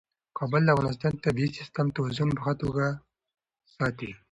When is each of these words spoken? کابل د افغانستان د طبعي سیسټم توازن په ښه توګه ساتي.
کابل 0.37 0.61
د 0.65 0.69
افغانستان 0.75 1.11
د 1.15 1.19
طبعي 1.25 1.47
سیسټم 1.57 1.85
توازن 1.95 2.29
په 2.35 2.41
ښه 2.45 2.53
توګه 2.63 2.85
ساتي. 3.75 4.11